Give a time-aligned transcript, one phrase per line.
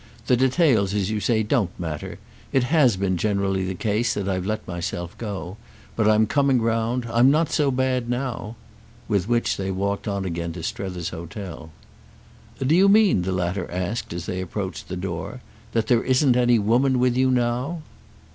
[0.25, 2.17] The details, as you say, don't matter.
[2.51, 5.57] It has been generally the case that I've let myself go.
[5.95, 8.55] But I'm coming round—I'm not so bad now."
[9.07, 11.69] With which they walked on again to Strether's hotel.
[12.57, 15.39] "Do you mean," the latter asked as they approached the door,
[15.73, 17.83] "that there isn't any woman with you now?"